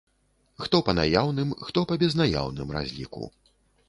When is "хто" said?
0.63-0.77, 1.67-1.83